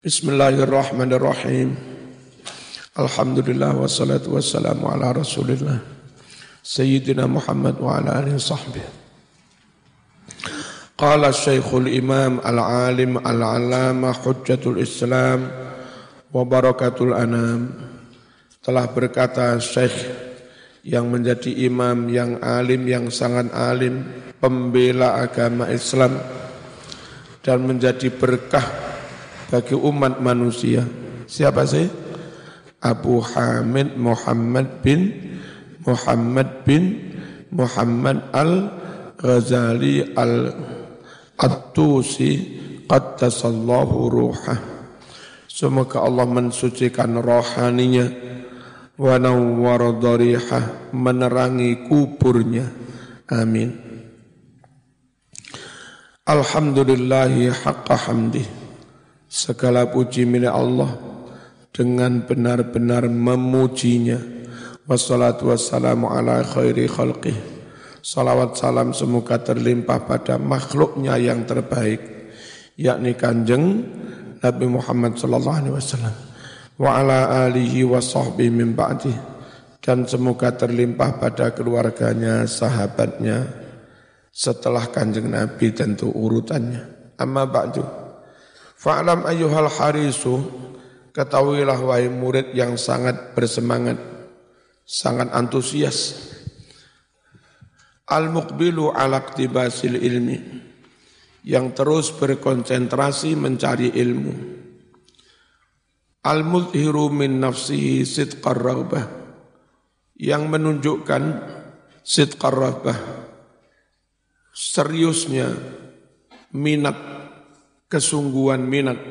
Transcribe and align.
Bismillahirrahmanirrahim. 0.00 1.76
Alhamdulillah 2.96 3.76
wassalatu 3.76 4.32
wassalamu 4.32 4.88
ala 4.88 5.12
Rasulillah 5.12 5.76
Sayyidina 6.64 7.28
Muhammad 7.28 7.76
wa 7.76 8.00
ala 8.00 8.24
alihi 8.24 8.40
sahbihi. 8.40 8.88
Qala 10.96 11.36
Syekhul 11.36 11.92
Imam 11.92 12.40
Al-Alim 12.40 13.20
Al-Alama 13.20 14.16
Hujjatul 14.16 14.80
Islam 14.80 15.52
wa 16.32 16.48
Barakatul 16.48 17.12
Anam 17.12 17.68
telah 18.64 18.88
berkata 18.88 19.60
Syekh 19.60 20.00
yang 20.80 21.12
menjadi 21.12 21.52
imam 21.68 22.08
yang 22.08 22.40
alim 22.40 22.88
yang 22.88 23.12
sangat 23.12 23.52
alim 23.52 24.00
pembela 24.40 25.20
agama 25.20 25.68
Islam 25.68 26.16
dan 27.44 27.68
menjadi 27.68 28.08
berkah 28.08 28.89
bagi 29.50 29.74
umat 29.74 30.22
manusia. 30.22 30.86
Siapa 31.26 31.66
sih? 31.66 31.90
Abu 32.80 33.20
Hamid 33.20 33.98
Muhammad 33.98 34.80
bin 34.80 35.12
Muhammad 35.84 36.64
bin 36.64 37.12
Muhammad 37.52 38.30
Al-Ghazali 38.32 40.16
Al-Attusi 40.16 41.52
Qaddasallahu 42.88 44.08
ruhah. 44.08 44.58
Semoga 45.50 46.00
Allah 46.06 46.24
mensucikan 46.24 47.20
rohaninya 47.20 48.08
wa 48.96 49.18
nawwara 49.20 49.92
darihah 49.98 50.94
menerangi 50.94 51.84
kuburnya. 51.84 52.70
Amin. 53.28 53.76
Alhamdulillahi 56.24 57.50
haqqa 57.50 57.96
hamdih. 58.08 58.59
Segala 59.30 59.86
puji 59.86 60.26
milik 60.26 60.50
Allah 60.50 60.90
dengan 61.70 62.26
benar-benar 62.26 63.06
memujinya. 63.06 64.18
Wassalatu 64.90 65.54
wassalamu 65.54 66.10
ala 66.10 66.42
khairi 66.42 66.90
khalqih. 66.90 67.38
Salawat 68.02 68.58
salam 68.58 68.90
semoga 68.90 69.38
terlimpah 69.38 70.02
pada 70.02 70.34
makhluknya 70.34 71.14
yang 71.14 71.46
terbaik. 71.46 72.02
Yakni 72.74 73.14
kanjeng 73.14 73.86
Nabi 74.42 74.66
Muhammad 74.66 75.14
sallallahu 75.14 75.58
alaihi 75.62 75.74
wasallam. 75.78 76.16
Wa 76.74 76.98
ala 76.98 77.46
alihi 77.46 77.86
wa 77.86 78.02
sahbihi 78.02 78.50
min 78.50 78.74
ba'dih. 78.74 79.14
Dan 79.78 80.10
semoga 80.10 80.58
terlimpah 80.58 81.22
pada 81.22 81.54
keluarganya, 81.54 82.50
sahabatnya. 82.50 83.46
Setelah 84.34 84.90
kanjeng 84.90 85.30
Nabi 85.30 85.70
tentu 85.70 86.10
urutannya. 86.10 87.14
Amma 87.14 87.46
ba'du. 87.46 87.99
Fa'lam 88.80 89.28
ayyuhal 89.28 89.68
harisu, 89.68 90.40
ketahuilah 91.12 91.76
wahai 91.84 92.08
murid 92.08 92.56
yang 92.56 92.80
sangat 92.80 93.36
bersemangat, 93.36 94.00
sangat 94.88 95.28
antusias. 95.36 96.32
Al-muqbilu 98.08 98.88
ala 98.96 99.20
iktibasil 99.20 100.00
ilmi, 100.00 100.64
yang 101.44 101.76
terus 101.76 102.08
berkonsentrasi 102.16 103.36
mencari 103.36 103.92
ilmu. 104.00 104.34
Al-mudhiru 106.24 107.12
min 107.12 107.36
nafsihi 107.36 108.00
sidqar 108.08 108.56
raghbah, 108.56 109.04
yang 110.16 110.48
menunjukkan 110.48 111.22
sidqar 112.00 112.56
raghbah, 112.56 112.96
seriusnya 114.56 115.52
minat 116.56 117.19
kesungguhan 117.90 118.62
minat 118.62 119.02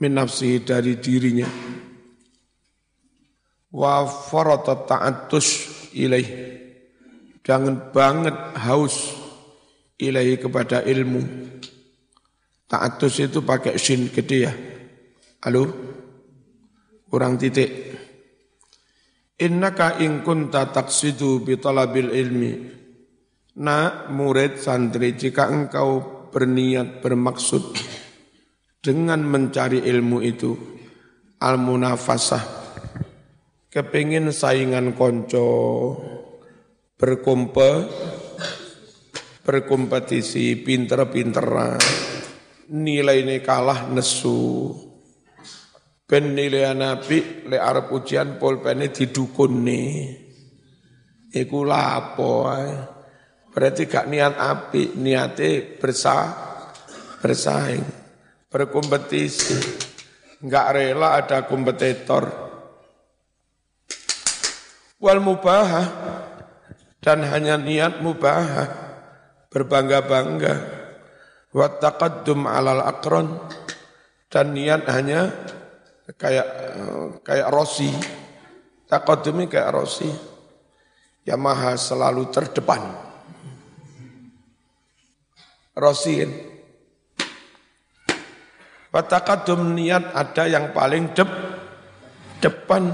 minafsihi 0.00 0.64
dari 0.64 0.96
dirinya. 0.96 1.46
Wa 3.68 4.08
farata 4.08 4.74
ta'attus 4.88 5.48
ilaih. 5.92 6.28
Jangan 7.44 7.92
banget 7.92 8.36
haus 8.64 9.12
ilahi 10.00 10.40
kepada 10.40 10.80
ilmu. 10.82 11.22
Ta'attus 12.66 13.20
itu 13.20 13.44
pakai 13.44 13.76
shin 13.76 14.08
gede 14.08 14.38
ya. 14.48 14.52
Halo? 15.44 15.68
Kurang 17.12 17.36
titik. 17.36 17.92
Innaka 19.36 20.00
in 20.00 20.24
kunta 20.24 20.70
taqsidu 20.72 21.44
bi 21.44 21.60
talabil 21.60 22.08
ilmi. 22.08 22.52
Na 23.60 24.08
murid 24.08 24.56
santri 24.56 25.12
jika 25.12 25.52
engkau 25.52 26.11
berniat 26.32 27.04
bermaksud 27.04 27.76
dengan 28.80 29.20
mencari 29.22 29.84
ilmu 29.84 30.18
itu 30.24 30.56
al-munafasah. 31.38 32.64
Kepingin 33.68 34.32
saingan 34.32 34.96
konco 34.96 35.48
berkompe 36.96 37.70
berkompetisi 39.42 40.60
pinter-pinteran 40.60 41.80
nilai 42.72 43.20
ini 43.20 43.36
kalah 43.44 43.88
nesu. 43.92 44.72
Ben 46.08 46.36
nilai 46.36 46.76
nabi 46.76 47.48
le 47.48 47.56
arep 47.56 47.88
ujian 47.96 48.36
didukun 48.92 49.52
nih 49.64 50.22
iku 51.32 51.64
lapo 51.64 52.44
Berarti 53.52 53.84
gak 53.84 54.08
niat 54.08 54.34
api, 54.40 54.96
niatnya 54.96 55.76
bersah, 55.76 56.24
bersaing, 57.20 57.84
berkompetisi. 58.48 59.60
Enggak 60.40 60.66
rela 60.74 61.20
ada 61.20 61.44
kompetitor. 61.44 62.24
Wal 64.98 65.20
mubahah 65.20 65.86
dan 67.02 67.26
hanya 67.28 67.60
niat 67.60 68.00
mubahah 68.00 68.66
berbangga-bangga 69.52 70.54
wa 71.52 71.66
taqaddum 71.68 72.48
alal 72.48 72.80
akron 72.80 73.36
dan 74.32 74.56
niat 74.56 74.88
hanya 74.88 75.28
kayak 76.16 76.48
kayak 77.20 77.48
Rossi 77.52 77.92
taqaddumi 78.88 79.50
kayak 79.50 79.74
Rossi 79.74 80.08
Yamaha 81.28 81.76
selalu 81.76 82.32
terdepan 82.32 83.11
rosin. 85.76 86.30
Watakadum 88.92 89.72
niat 89.72 90.12
ada 90.12 90.44
yang 90.44 90.76
paling 90.76 91.16
dep, 91.16 91.28
depan 92.44 92.92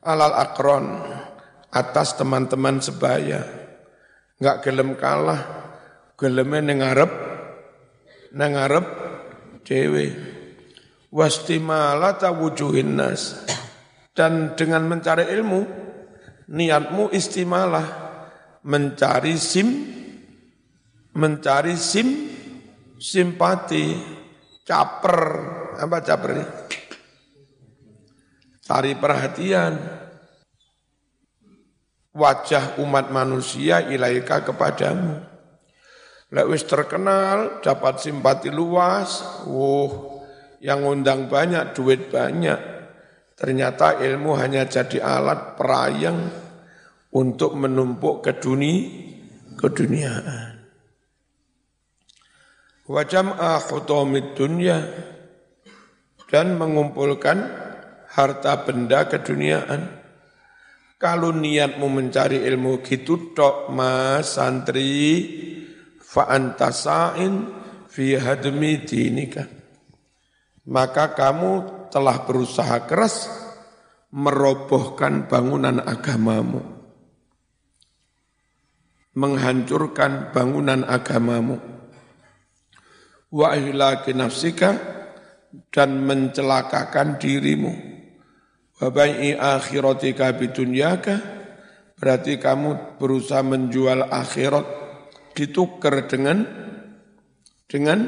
alal 0.00 0.32
akron 0.32 1.04
atas 1.68 2.16
teman-teman 2.16 2.80
sebaya. 2.80 3.44
Enggak 4.40 4.64
gelem 4.64 4.96
kalah, 4.96 5.40
gelemnya 6.16 6.60
nengarep, 6.64 7.12
nengarep 8.32 8.86
dewe. 9.60 10.16
Wastimala 11.12 12.16
wujuhin 12.34 12.96
nas. 12.96 13.44
Dan 14.14 14.54
dengan 14.56 14.86
mencari 14.86 15.26
ilmu, 15.26 15.60
niatmu 16.48 17.10
istimalah, 17.12 17.86
mencari 18.62 19.34
sim 19.36 19.68
mencari 21.14 21.78
sim 21.78 22.30
simpati 22.98 23.94
caper 24.66 25.18
apa 25.78 25.96
caper 26.02 26.30
ini? 26.34 26.46
Cari 28.64 28.92
perhatian. 28.96 29.72
Wajah 32.14 32.78
umat 32.78 33.10
manusia 33.10 33.82
ilaika 33.90 34.46
kepadamu. 34.46 35.18
Lek 36.30 36.46
wis 36.46 36.62
terkenal 36.62 37.58
dapat 37.58 37.98
simpati 37.98 38.54
luas 38.54 39.42
wuh 39.46 40.22
yang 40.62 40.86
undang 40.86 41.26
banyak 41.26 41.74
duit 41.74 42.08
banyak. 42.08 42.56
Ternyata 43.34 43.98
ilmu 43.98 44.38
hanya 44.38 44.62
jadi 44.64 45.02
alat 45.02 45.58
perayang 45.58 46.30
untuk 47.14 47.58
menumpuk 47.58 48.22
ke 48.22 48.38
dunia. 48.38 49.02
keduniaan 49.54 50.53
wa 52.84 53.02
jam'a 53.04 53.56
hutamid 53.64 54.36
dunya 54.36 54.84
dan 56.28 56.60
mengumpulkan 56.60 57.38
harta 58.12 58.64
benda 58.64 59.08
keduniaan. 59.08 60.04
Kalau 61.00 61.36
niatmu 61.36 61.84
mencari 61.90 62.40
ilmu 62.48 62.80
gitu 62.80 63.36
tok 63.36 63.68
mas 63.68 64.40
santri 64.40 65.26
fa 66.00 66.32
antasa'in 66.32 67.34
fi 67.92 68.16
hadmi 68.16 68.80
dinika. 68.88 69.44
Maka 70.64 71.12
kamu 71.12 71.52
telah 71.92 72.24
berusaha 72.24 72.88
keras 72.88 73.28
merobohkan 74.08 75.28
bangunan 75.28 75.76
agamamu. 75.84 76.64
Menghancurkan 79.12 80.32
bangunan 80.32 80.88
agamamu 80.88 81.74
wa 83.34 83.58
ihlaki 83.58 84.14
nafsika 84.14 84.78
dan 85.74 86.06
mencelakakan 86.06 87.18
dirimu. 87.18 87.74
Wabai 88.78 89.34
akhiratika 89.34 90.30
bidunyaka 90.38 91.18
berarti 91.98 92.38
kamu 92.38 92.98
berusaha 92.98 93.42
menjual 93.42 94.06
akhirat 94.06 94.66
ditukar 95.34 96.06
dengan 96.06 96.46
dengan 97.66 97.98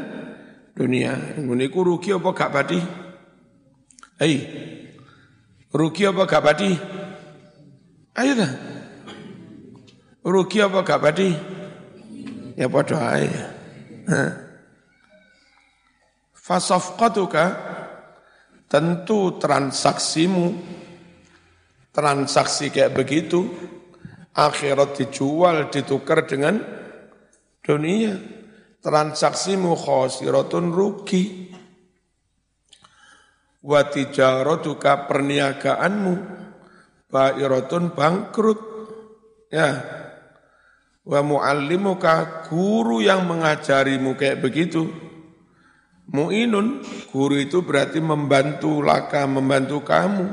dunia. 0.75 1.39
Ini 1.43 1.67
ku 1.71 1.83
rugi 1.83 2.15
apa 2.15 2.31
gak 2.31 2.53
padi? 2.55 2.79
Hei, 4.23 4.37
rugi 5.75 6.03
apa 6.07 6.23
gak 6.27 6.45
padi? 6.45 6.71
Ayo 8.17 8.33
dah. 8.35 8.53
Rugi 10.27 10.59
apa 10.63 10.83
gak 10.83 11.03
padi? 11.03 11.31
Ya 12.59 12.67
padha 12.67 12.99
ae. 13.19 13.31
Fasafqatuka 16.47 17.45
tentu 18.71 19.35
transaksimu 19.43 20.55
transaksi 21.91 22.71
kayak 22.71 22.95
begitu 22.95 23.51
akhirat 24.31 24.95
dijual 24.95 25.73
ditukar 25.75 26.23
dengan 26.23 26.63
dunia. 27.65 28.15
Transaksimu 28.79 29.75
khosiratun 29.75 30.71
rugi. 30.71 31.51
Wa 33.67 33.91
tijaratuka 33.91 35.11
perniagaanmu 35.11 36.15
bairatun 37.11 37.91
bangkrut. 37.91 38.61
Ya. 39.51 39.83
Wa 41.03 41.27
muallimuka 41.27 42.47
guru 42.47 43.03
yang 43.03 43.27
mengajarimu 43.27 44.15
kayak 44.15 44.39
begitu 44.39 44.87
Mu'inun, 46.07 46.87
guru 47.11 47.35
itu 47.35 47.67
berarti 47.67 47.99
membantu 47.99 48.79
laka, 48.79 49.27
membantu 49.27 49.83
kamu. 49.83 50.27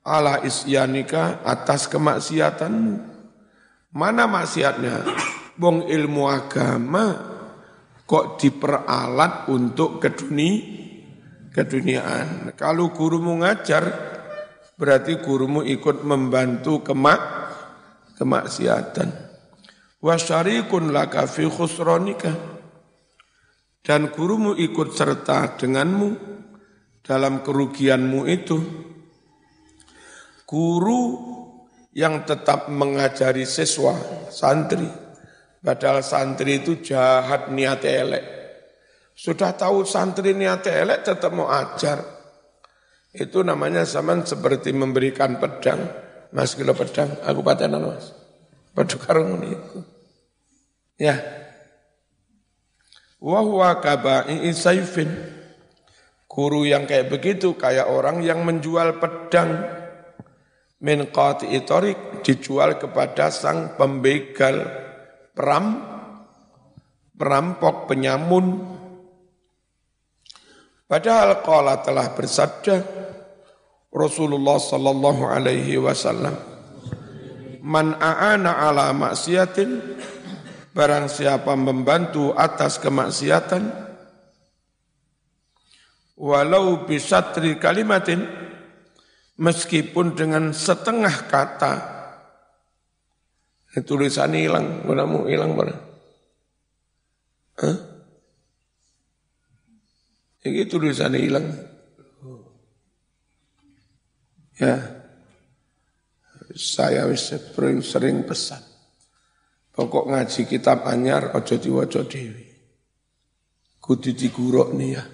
Ala 0.00 0.40
isyanika 0.46 1.44
atas 1.44 1.90
kemaksiatanmu. 1.92 2.96
Mana 3.92 4.24
maksiatnya? 4.24 5.04
Bong 5.56 5.88
ilmu 5.88 6.24
agama 6.28 7.04
kok 8.06 8.40
diperalat 8.40 9.50
untuk 9.52 10.00
keduni, 10.00 10.50
keduniaan. 11.52 12.56
Kalau 12.56 12.94
gurumu 12.94 13.40
ngajar, 13.44 13.84
berarti 14.78 15.20
gurumu 15.20 15.60
ikut 15.64 16.00
membantu 16.00 16.80
kemak, 16.80 17.20
kemaksiatan. 18.16 19.08
Wasyarikun 20.00 20.94
laka 20.94 21.26
fi 21.26 21.44
khusronika 21.48 22.55
dan 23.86 24.10
gurumu 24.10 24.58
ikut 24.58 24.98
serta 24.98 25.54
denganmu 25.54 26.10
dalam 27.06 27.46
kerugianmu 27.46 28.20
itu. 28.26 28.58
Guru 30.42 31.02
yang 31.94 32.26
tetap 32.26 32.66
mengajari 32.66 33.46
siswa, 33.46 33.94
santri, 34.26 34.90
padahal 35.62 36.02
santri 36.02 36.58
itu 36.58 36.82
jahat 36.82 37.54
niat 37.54 37.82
elek. 37.86 38.24
Sudah 39.14 39.54
tahu 39.54 39.86
santri 39.86 40.34
niat 40.34 40.66
elek 40.66 41.06
tetap 41.06 41.30
mau 41.30 41.46
ajar. 41.46 42.02
Itu 43.16 43.46
namanya 43.46 43.86
zaman 43.86 44.26
seperti 44.26 44.74
memberikan 44.74 45.38
pedang. 45.38 45.78
Mas 46.34 46.58
kilo 46.58 46.74
pedang, 46.74 47.22
aku 47.22 47.40
patenan 47.40 47.86
mas. 47.86 48.12
Padahal 48.76 49.40
itu. 49.40 49.78
Ya, 51.00 51.16
wa 53.20 53.40
huwa 53.40 53.78
kaba'i 53.80 54.50
saifin. 54.52 55.08
Guru 56.26 56.68
yang 56.68 56.84
kayak 56.84 57.08
begitu 57.08 57.56
kayak 57.56 57.88
orang 57.88 58.20
yang 58.20 58.44
menjual 58.44 59.00
pedang 59.00 59.64
min 60.84 61.08
qati'i 61.08 61.64
tariq 61.64 62.20
dijual 62.20 62.76
kepada 62.76 63.32
sang 63.32 63.72
pembegal 63.80 64.68
peram 65.32 65.80
perampok 67.16 67.88
penyamun 67.88 68.60
padahal 70.84 71.40
qala 71.40 71.80
telah 71.80 72.12
bersabda 72.12 72.76
Rasulullah 73.88 74.60
sallallahu 74.60 75.22
alaihi 75.24 75.80
wasallam 75.80 76.36
man 77.64 77.96
a'ana 77.96 78.68
ala 78.68 78.92
maksiatin 78.92 79.80
Barang 80.76 81.08
siapa 81.08 81.56
membantu 81.56 82.36
atas 82.36 82.76
kemaksiatan, 82.76 83.64
walau 86.20 86.84
bisatri 86.84 87.56
kalimatin, 87.56 88.28
meskipun 89.40 90.12
dengan 90.12 90.52
setengah 90.52 91.32
kata, 91.32 91.74
tulisan 93.88 94.36
hilang, 94.36 94.84
mau 94.84 95.24
hilang 95.24 95.56
mana? 95.56 95.80
Hah? 97.56 97.76
Ini 100.44 100.68
tulisan 100.68 101.16
hilang. 101.16 101.56
Ya, 104.60 104.76
saya 106.52 107.08
sering 107.16 108.28
pesan. 108.28 108.75
Pokok 109.76 110.08
ngaji 110.08 110.48
kitab 110.48 110.88
anyar 110.88 111.36
ojo 111.36 111.60
diwaca 111.60 112.00
dhewe. 112.08 112.48
Kudu 113.76 114.16
diguruk 114.16 114.72
nih 114.72 114.88
ya. 114.96 115.04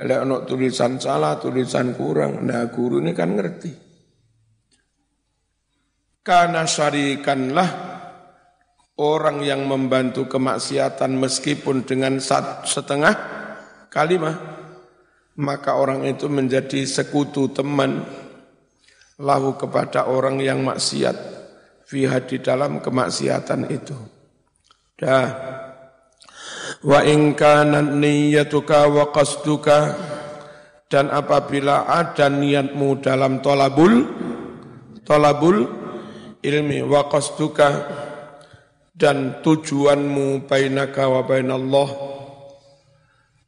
Lek 0.00 0.18
ono 0.26 0.42
tulisan 0.42 0.98
salah, 0.98 1.38
tulisan 1.38 1.94
kurang, 1.94 2.42
nah 2.42 2.66
guru 2.72 2.98
ini 2.98 3.14
kan 3.14 3.36
ngerti. 3.38 3.70
Karena 6.26 6.66
syarikanlah 6.66 7.70
orang 8.98 9.46
yang 9.46 9.62
membantu 9.68 10.26
kemaksiatan 10.26 11.14
meskipun 11.14 11.86
dengan 11.86 12.18
setengah 12.66 13.14
kalimat, 13.92 14.36
maka 15.38 15.78
orang 15.78 16.02
itu 16.08 16.26
menjadi 16.26 16.82
sekutu 16.82 17.52
teman 17.54 18.02
lahu 19.20 19.54
kepada 19.54 20.08
orang 20.08 20.40
yang 20.42 20.64
maksiat 20.64 21.29
fiha 21.90 22.22
di 22.22 22.38
dalam 22.38 22.78
kemaksiatan 22.78 23.66
itu. 23.66 23.98
Dah. 24.94 25.26
Wa 26.86 27.02
in 27.02 27.34
kana 27.34 27.82
niyyatuka 27.82 28.86
wa 28.86 29.10
qasduka 29.10 29.98
dan 30.86 31.10
apabila 31.10 31.90
ada 31.90 32.30
niatmu 32.30 33.02
dalam 33.02 33.42
tolabul 33.42 34.06
tolabul 35.02 35.66
ilmi 36.40 36.78
wa 36.86 37.10
qasduka 37.10 37.68
dan 38.94 39.42
tujuanmu 39.42 40.46
bainaka 40.46 41.10
wa 41.10 41.26
bainallah 41.26 41.88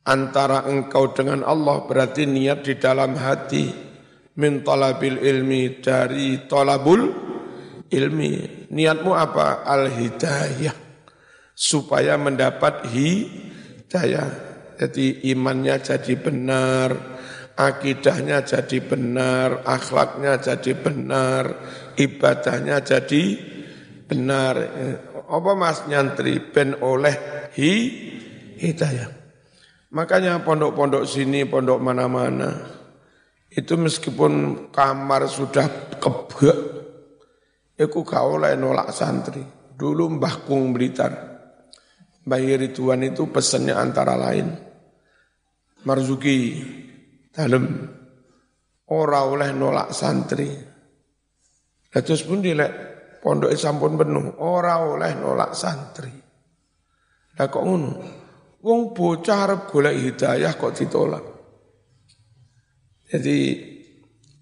antara 0.02 0.66
engkau 0.66 1.14
dengan 1.14 1.47
Allah 1.47 1.87
berarti 1.87 2.26
niat 2.26 2.66
di 2.66 2.75
dalam 2.76 3.14
hati 3.14 3.71
min 4.37 4.66
talabil 4.66 5.21
ilmi 5.21 5.78
dari 5.78 6.49
tolabul 6.49 7.32
ilmi. 7.92 8.66
Niatmu 8.72 9.12
apa? 9.12 9.62
Al-hidayah. 9.68 10.75
Supaya 11.52 12.16
mendapat 12.16 12.88
hidayah. 12.88 14.50
Jadi 14.80 15.30
imannya 15.30 15.78
jadi 15.78 16.16
benar, 16.18 16.90
akidahnya 17.54 18.42
jadi 18.42 18.82
benar, 18.82 19.62
akhlaknya 19.62 20.40
jadi 20.40 20.72
benar, 20.75 21.54
ibadahnya 21.94 22.82
jadi 22.82 23.22
benar. 24.08 24.54
Apa 25.28 25.52
mas 25.54 25.87
nyantri 25.87 26.40
ben 26.40 26.75
oleh 26.82 27.14
hi 27.54 27.72
hidayah. 28.58 29.12
Makanya 29.92 30.40
pondok-pondok 30.40 31.04
sini, 31.04 31.44
pondok 31.44 31.76
mana-mana, 31.76 32.64
itu 33.52 33.76
meskipun 33.76 34.66
kamar 34.72 35.28
sudah 35.28 35.68
kebek, 36.00 36.72
Iku 37.83 38.07
gak 38.07 38.23
oleh 38.23 38.55
nolak 38.55 38.95
santri. 38.95 39.43
Dulu 39.75 40.21
Mbah 40.21 40.47
Kung 40.47 40.71
Blitar, 40.71 41.11
Mbah 42.23 42.39
Ridwan 42.39 43.03
itu 43.03 43.27
pesannya 43.35 43.75
antara 43.75 44.15
lain. 44.15 44.47
Marzuki, 45.83 46.62
dalam, 47.35 47.67
ora 48.87 49.27
oleh 49.27 49.51
nolak 49.51 49.91
santri. 49.91 50.47
Terus 51.91 52.23
pun 52.23 52.39
dilek 52.39 52.73
pondok 53.19 53.51
sampun 53.59 53.99
penuh, 53.99 54.39
ora 54.39 54.79
oleh 54.87 55.19
nolak 55.19 55.59
santri. 55.59 56.15
Lah 57.35 57.49
kok 57.51 57.65
ngono? 57.67 57.91
Wong 58.62 58.95
bocah 58.95 59.39
arep 59.43 59.61
golek 59.67 59.99
hidayah 59.99 60.55
kok 60.55 60.79
ditolak. 60.79 61.25
Jadi 63.11 63.39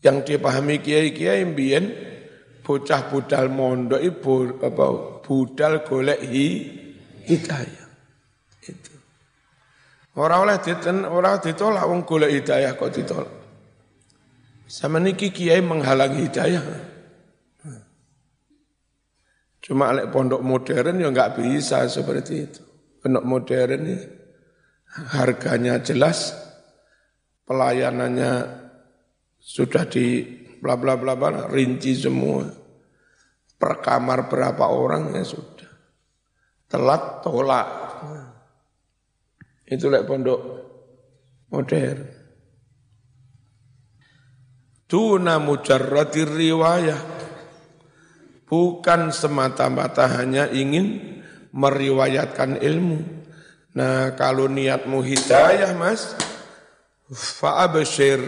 yang 0.04 0.20
dipahami 0.20 0.84
kiai-kiai 0.84 1.40
mbiyen 1.48 1.84
bocah 2.70 3.10
budal 3.10 3.50
mondok 3.50 3.98
ibu 3.98 4.62
apa 4.62 4.86
budal 5.26 5.82
golek 5.82 6.22
hi 6.22 6.46
hidayah. 7.26 7.88
Itu. 8.62 8.94
Ora 10.14 10.38
oleh 10.38 10.62
diten, 10.62 11.02
ora 11.02 11.42
ditolak 11.42 11.82
wong 11.82 12.06
golek 12.06 12.30
hidayah 12.30 12.78
kok 12.78 12.94
ditolak. 12.94 13.34
Sama 14.70 15.02
niki 15.02 15.34
kiai 15.34 15.58
menghalangi 15.58 16.30
hidayah. 16.30 16.62
Cuma 19.58 19.90
lek 19.90 20.14
pondok 20.14 20.46
modern 20.46 21.02
ya 21.02 21.10
nggak 21.10 21.42
bisa 21.42 21.90
seperti 21.90 22.34
itu. 22.38 22.62
Pondok 23.02 23.26
modern 23.26 23.82
ini 23.82 23.96
harganya 25.10 25.82
jelas, 25.82 26.38
pelayanannya 27.50 28.46
sudah 29.42 29.86
di 29.90 30.22
bla 30.60 30.76
bla 30.76 30.94
bla 30.94 31.16
bla 31.16 31.48
rinci 31.48 31.96
semua. 31.96 32.59
Per 33.60 33.84
kamar 33.84 34.32
berapa 34.32 34.72
orang 34.72 35.12
ya 35.12 35.20
sudah. 35.20 35.68
Telat 36.64 37.20
tolak. 37.20 37.68
Itu 39.68 39.92
lek 39.92 40.08
pondok 40.08 40.40
modern. 41.52 42.00
Tuna 44.88 45.36
mujarratir 45.36 46.26
riwayah. 46.26 46.98
Bukan 48.48 49.14
semata-mata 49.14 50.10
hanya 50.10 50.50
ingin 50.50 51.20
meriwayatkan 51.54 52.58
ilmu. 52.58 52.98
Nah 53.78 54.18
kalau 54.18 54.50
niatmu 54.50 54.98
hidayah 55.06 55.70
mas, 55.78 56.18
fa'abashir, 57.14 58.18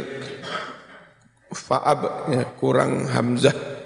fa'ab, 1.50 2.30
ya, 2.30 2.42
kurang 2.54 3.10
hamzah. 3.10 3.81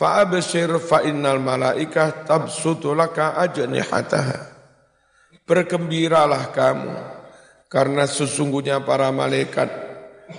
Fa'abashir 0.00 0.80
fa'innal 0.80 1.44
malaikah 1.44 2.24
tabsutulaka 2.24 3.36
ajnihataha. 3.36 4.48
Bergembiralah 5.44 6.48
kamu, 6.56 6.94
karena 7.68 8.08
sesungguhnya 8.08 8.80
para 8.80 9.12
malaikat 9.12 9.68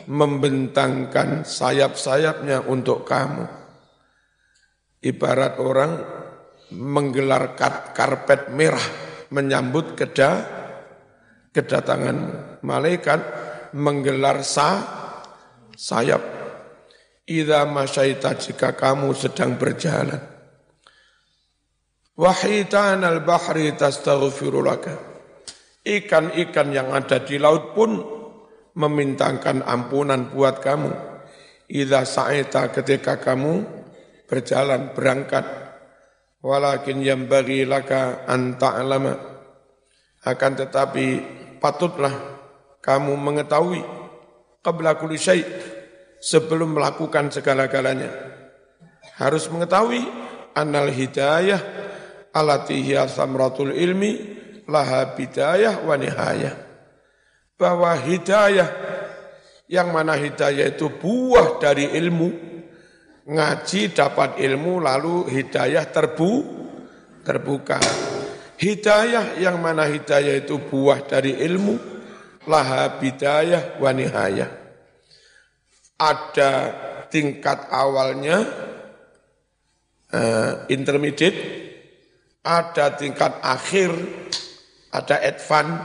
membentangkan 0.09 1.45
sayap-sayapnya 1.45 2.65
untuk 2.65 3.05
kamu. 3.05 3.45
Ibarat 5.05 5.61
orang 5.61 5.93
menggelar 6.73 7.53
karpet 7.93 8.49
merah 8.57 8.87
menyambut 9.29 9.93
keda, 9.93 10.41
kedatangan 11.53 12.17
malaikat 12.65 13.21
menggelar 13.77 14.41
sa, 14.41 14.81
sayap. 15.77 16.40
Ida 17.31 17.63
masyaita 17.63 18.35
jika 18.35 18.75
kamu 18.75 19.15
sedang 19.15 19.55
berjalan 19.55 20.31
Wahitan 22.21 23.01
al-bahri 23.01 23.73
tastaghfirulaka. 23.73 24.93
Ikan-ikan 25.81 26.69
yang 26.69 26.93
ada 26.93 27.17
di 27.23 27.41
laut 27.41 27.73
pun 27.73 27.97
memintakan 28.77 29.65
ampunan 29.65 30.29
buat 30.29 30.61
kamu. 30.61 30.91
Idza 31.71 32.05
sa'ita 32.05 32.69
ketika 32.69 33.17
kamu 33.17 33.65
berjalan 34.29 34.93
berangkat. 34.93 35.49
Walakin 36.45 37.01
yang 37.01 37.25
bagi 37.25 37.65
laka 37.65 38.27
anta 38.29 38.77
alama. 38.77 39.17
Akan 40.21 40.53
tetapi 40.53 41.05
patutlah 41.57 42.13
kamu 42.85 43.17
mengetahui 43.17 43.81
qabla 44.61 44.93
kulli 45.01 45.17
sebelum 46.21 46.77
melakukan 46.77 47.33
segala-galanya. 47.33 48.13
Harus 49.17 49.49
mengetahui 49.49 50.05
annal 50.53 50.93
hidayah 50.93 51.59
alati 52.31 52.79
hiya 52.85 53.09
samratul 53.09 53.73
ilmi 53.73 54.21
laha 54.69 55.17
bidayah 55.17 55.81
wa 55.81 55.97
nihayah. 55.97 56.55
Bahwa 57.57 57.97
hidayah 57.97 58.69
yang 59.65 59.89
mana 59.89 60.13
hidayah 60.17 60.73
itu 60.73 60.89
buah 60.93 61.57
dari 61.57 61.89
ilmu, 61.97 62.29
ngaji 63.25 63.81
dapat 63.93 64.37
ilmu 64.41 64.81
lalu 64.81 65.29
hidayah 65.29 65.85
terbu 65.89 66.31
terbuka. 67.25 67.81
Hidayah 68.61 69.41
yang 69.41 69.57
mana 69.57 69.89
hidayah 69.89 70.37
itu 70.37 70.61
buah 70.61 71.05
dari 71.05 71.33
ilmu, 71.33 71.77
laha 72.45 73.01
bidayah 73.01 73.81
wa 73.81 73.89
nihayah. 73.89 74.60
Ada 76.01 76.51
tingkat 77.13 77.69
awalnya, 77.69 78.41
uh, 80.09 80.65
intermediate, 80.65 81.39
ada 82.41 82.97
tingkat 82.97 83.37
akhir, 83.45 83.93
ada 84.89 85.15
advance, 85.21 85.77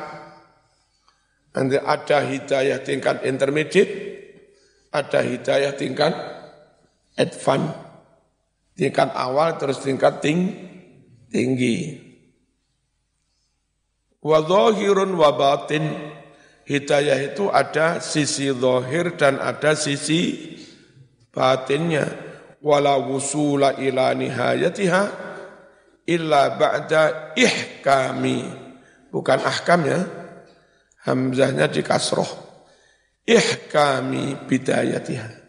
nanti 1.52 1.76
ada 1.76 2.18
hidayah 2.24 2.80
tingkat 2.80 3.28
intermediate, 3.28 3.92
ada 4.88 5.20
hidayah 5.20 5.76
tingkat 5.76 6.14
advance, 7.20 7.76
tingkat 8.72 9.12
awal 9.12 9.60
terus 9.60 9.84
tingkat 9.84 10.24
ting, 10.24 10.52
tinggi. 11.28 12.02
Wa 14.24 14.42
zahirun 14.42 15.12
wa 15.14 15.30
batin, 15.36 15.84
hidayah 16.66 17.18
itu 17.32 17.46
ada 17.48 18.02
sisi 18.02 18.50
zahir 18.50 19.14
dan 19.14 19.38
ada 19.38 19.72
sisi 19.78 20.52
batinnya. 21.30 22.26
Wala 22.66 22.98
wusula 22.98 23.78
ila 23.78 24.10
nihayatiha, 24.10 25.02
illa 26.10 26.42
ba'da 26.58 27.32
ihkami. 27.38 28.42
Bukan 29.14 29.38
ahkam 29.38 29.86
ya. 29.86 30.00
Hamzahnya 31.06 31.70
di 31.70 31.86
kasroh. 31.86 32.26
Ihkami 33.22 34.50
bidayatiha. 34.50 35.46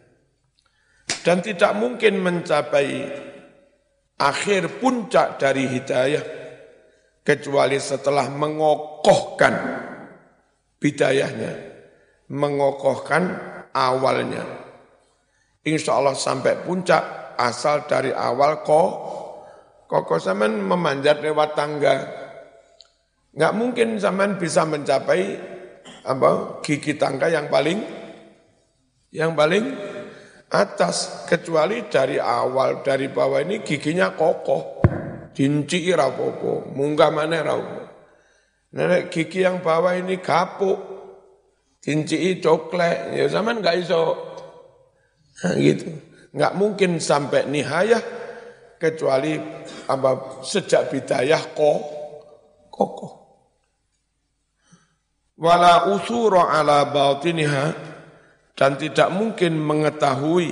Dan 1.26 1.42
tidak 1.42 1.74
mungkin 1.74 2.22
mencapai 2.22 2.90
akhir 4.22 4.78
puncak 4.78 5.42
dari 5.42 5.66
hidayah 5.66 6.24
kecuali 7.26 7.82
setelah 7.82 8.30
mengokohkan 8.30 9.54
bidayahnya, 10.78 11.54
mengokohkan 12.34 13.38
awalnya. 13.74 14.44
Insya 15.68 16.00
Allah 16.00 16.16
sampai 16.16 16.64
puncak 16.64 17.36
asal 17.38 17.86
dari 17.86 18.16
awal 18.16 18.64
kok 18.64 19.18
Koko 19.88 20.20
zaman 20.20 20.60
memanjat 20.60 21.24
lewat 21.24 21.56
tangga. 21.56 21.96
Nggak 23.32 23.54
mungkin 23.56 23.96
zaman 23.96 24.36
bisa 24.36 24.68
mencapai 24.68 25.40
apa 26.04 26.60
gigi 26.60 27.00
tangga 27.00 27.32
yang 27.32 27.48
paling 27.48 27.80
yang 29.16 29.32
paling 29.32 29.64
atas. 30.52 31.24
Kecuali 31.24 31.88
dari 31.88 32.20
awal 32.20 32.84
dari 32.84 33.08
bawah 33.08 33.40
ini 33.40 33.64
giginya 33.64 34.12
kokoh. 34.12 34.84
Dinci 35.32 35.88
rapopo 35.96 36.68
munggah 36.76 37.08
mana 37.14 37.40
rapopo 37.40 37.77
nenek 38.76 39.14
gigi 39.14 39.46
yang 39.46 39.64
bawah 39.64 39.96
ini 39.96 40.20
kapuk 40.20 40.98
dinci 41.80 42.44
coklat 42.44 43.16
ya 43.16 43.32
zaman 43.32 43.64
nggak 43.64 43.78
iso. 43.80 44.04
Nah, 45.44 45.54
gitu. 45.56 45.88
Nggak 46.34 46.54
mungkin 46.58 47.00
sampai 47.00 47.48
nihayah 47.48 48.04
kecuali 48.76 49.38
apa 49.88 50.42
sejak 50.44 50.92
bidayah 50.92 51.42
kok 51.56 51.80
kokoh. 52.68 53.14
Wala 55.38 55.94
usura 55.94 56.50
ala 56.50 56.90
batiniha 56.90 57.66
dan 58.58 58.74
tidak 58.76 59.14
mungkin 59.14 59.62
mengetahui 59.62 60.50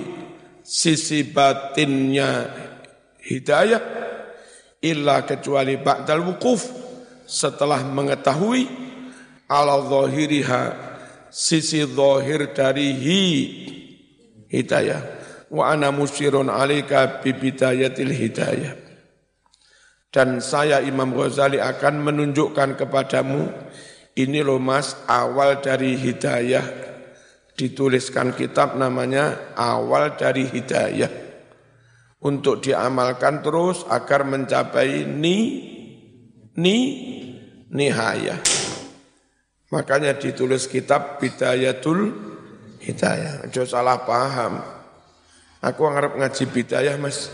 sisi 0.61 1.25
batinnya 1.25 2.45
hidayah 3.25 3.81
illa 4.85 5.25
kecuali 5.25 5.81
ba'dal 5.81 6.21
wukuf 6.21 6.84
setelah 7.25 7.81
mengetahui 7.81 8.69
ala 9.49 9.81
zahiriha 9.85 10.63
sisi 11.29 11.83
zahir 11.83 12.55
dari 12.55 12.95
hi 12.95 13.23
hidayah. 14.49 15.01
Wa 15.51 15.75
ana 15.75 15.91
musyirun 15.91 16.49
alika 16.49 17.21
bibidayatil 17.21 18.13
hidayah. 18.13 18.73
Dan 20.09 20.39
saya 20.39 20.79
Imam 20.79 21.11
Ghazali 21.11 21.59
akan 21.59 21.99
menunjukkan 21.99 22.79
kepadamu 22.79 23.51
ini 24.15 24.39
loh 24.39 24.63
mas 24.63 24.95
awal 25.11 25.59
dari 25.59 25.99
hidayah. 25.99 26.63
Dituliskan 27.55 28.31
kitab 28.31 28.79
namanya 28.79 29.55
awal 29.59 30.15
dari 30.15 30.47
hidayah. 30.47 31.11
Untuk 32.23 32.63
diamalkan 32.63 33.43
terus 33.43 33.83
agar 33.91 34.23
mencapai 34.23 35.03
ni 35.03 35.74
ni 36.55 36.77
nihayah 37.69 38.39
makanya 39.69 40.15
ditulis 40.15 40.67
kitab 40.71 41.19
bidayatul 41.19 42.15
hidayah 42.79 43.47
jangan 43.51 43.69
salah 43.69 43.97
paham 44.07 44.63
aku 45.59 45.81
ngarep 45.83 46.13
ngaji 46.19 46.43
bidayah 46.51 46.95
mas 46.99 47.31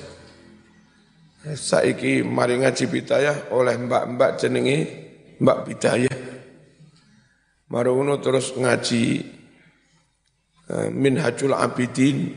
Saiki 1.42 2.22
mari 2.22 2.62
ngaji 2.62 2.86
bidayah 2.86 3.50
oleh 3.50 3.74
mbak-mbak 3.74 4.38
jenengi 4.38 5.02
Mbak 5.42 5.60
Bidayah. 5.66 6.18
Marono 7.74 8.22
terus 8.22 8.54
ngaji 8.54 9.26
uh, 10.70 10.90
Minhajul 10.94 11.58
Abidin. 11.58 12.30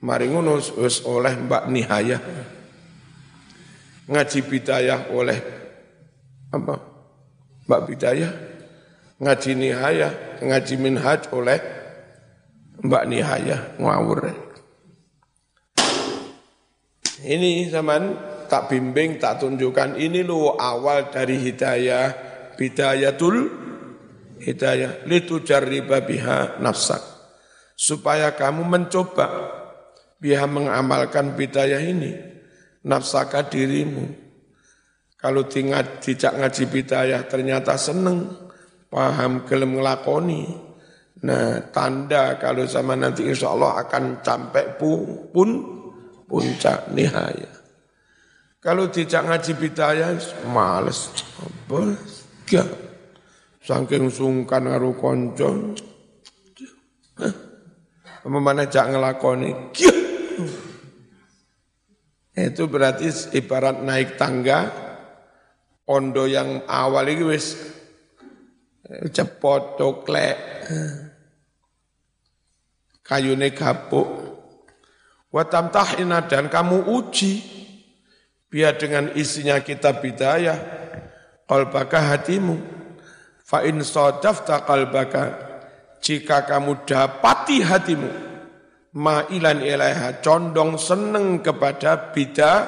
Mari 0.00 0.32
ngono 0.32 0.60
oleh 1.04 1.34
Mbak 1.44 1.64
Nihaya. 1.68 2.18
Ngaji 4.04 4.38
bidayah 4.44 5.00
oleh 5.16 5.38
apa? 6.52 6.74
Mbak 7.64 7.82
Bidayah. 7.88 8.32
Ngaji 9.14 9.50
Nihaya, 9.56 10.10
ngaji 10.44 10.74
Minhaj 10.76 11.32
oleh 11.32 11.56
Mbak 12.84 13.04
Nihaya 13.08 13.78
ngawur. 13.80 14.28
Ini 17.24 17.72
zaman 17.72 18.02
tak 18.52 18.68
bimbing, 18.68 19.16
tak 19.16 19.40
tunjukkan 19.40 19.96
ini 19.96 20.20
lo 20.20 20.60
awal 20.60 21.08
dari 21.08 21.40
hidayah, 21.40 22.12
bidayatul 22.60 23.48
hidayah, 24.44 25.08
litu 25.08 25.40
jarriba 25.40 26.04
biha 26.04 26.60
nafsak. 26.60 27.00
Supaya 27.72 28.36
kamu 28.36 28.68
mencoba 28.68 29.26
biha 30.20 30.44
mengamalkan 30.44 31.32
bidayah 31.32 31.80
ini, 31.80 32.33
nafsaka 32.84 33.48
dirimu. 33.48 34.24
Kalau 35.16 35.48
tinggal 35.48 35.98
dijak 36.04 36.36
ngaji 36.36 36.64
bidayah 36.68 37.24
ternyata 37.24 37.80
seneng, 37.80 38.28
paham 38.92 39.48
gelem 39.48 39.80
ngelakoni, 39.80 40.64
Nah, 41.24 41.72
tanda 41.72 42.36
kalau 42.36 42.68
sama 42.68 42.92
nanti 42.92 43.24
insya 43.24 43.56
Allah 43.56 43.80
akan 43.80 44.20
sampai 44.20 44.76
pun, 44.76 45.30
pun 45.32 45.50
puncak 46.28 46.92
nihaya. 46.92 47.48
Kalau 48.60 48.92
tidak 48.92 49.24
ngaji 49.28 49.52
bidaya, 49.56 50.12
males. 50.52 51.08
Apa? 51.40 51.96
Gak. 52.44 52.68
Saking 53.64 54.12
sungkan 54.12 54.68
karo 54.68 54.92
konco. 54.92 55.72
Apa 58.24 58.38
mana 58.40 58.68
jak 58.68 58.92
ngelakoni? 58.92 59.72
Itu 62.34 62.66
berarti 62.66 63.06
ibarat 63.38 63.78
naik 63.78 64.18
tangga, 64.18 64.66
ondo 65.86 66.26
yang 66.26 66.66
awal 66.66 67.06
itu 67.06 67.30
wis 67.30 67.54
cepot, 69.14 69.78
toklek 69.78 70.36
kayune 73.06 73.54
gapuk. 73.54 74.08
Wa 75.30 75.46
tamtahina 75.46 76.26
dan 76.26 76.50
kamu 76.50 76.90
uji 76.94 77.42
biar 78.50 78.78
dengan 78.78 79.10
isinya 79.18 79.58
kitab 79.58 79.98
bidayah 79.98 80.54
qalbaka 81.50 81.98
hatimu 82.14 82.54
fa 83.42 83.66
in 83.66 83.82
sadafta 83.82 84.62
qalbaka 84.62 85.34
jika 85.98 86.46
kamu 86.46 86.86
dapati 86.86 87.66
hatimu 87.66 88.33
ma'ilan 88.94 89.60
ilaiha 89.60 90.22
condong 90.22 90.78
seneng 90.78 91.42
kepada 91.42 92.14
bidah 92.14 92.58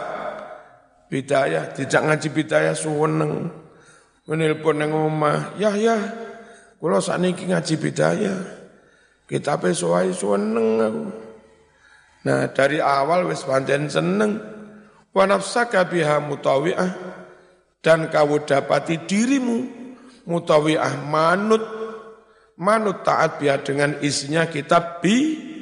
bidayah 1.07 1.71
tidak 1.71 2.03
ngaji 2.03 2.29
bidayah 2.35 2.75
suweneng 2.75 3.47
menelpon 4.27 4.83
nang 4.83 4.91
omah 4.91 5.55
ya 5.55 5.71
ya 5.79 5.95
kula 6.83 6.99
sakniki 6.99 7.47
ngaji 7.47 7.75
bidayah 7.79 8.57
kita 9.27 9.59
pesuai 9.59 10.15
seneng 10.15 10.69
aku. 10.79 11.05
Nah 12.31 12.47
dari 12.55 12.79
awal 12.79 13.27
wis 13.27 13.43
pancen 13.43 13.91
seneng. 13.91 14.39
Wa 15.11 15.27
nafsaka 15.27 15.83
biha 15.91 16.23
mutawi'ah. 16.23 16.91
Dan 17.83 18.11
kau 18.11 18.39
dapati 18.43 19.03
dirimu 19.03 19.59
mutawi'ah 20.31 20.95
manut. 21.11 21.65
Manut 22.57 23.03
taat 23.03 23.43
biha 23.43 23.61
dengan 23.61 23.99
isinya 24.01 24.47
kitab 24.47 25.03
bi 25.03 25.55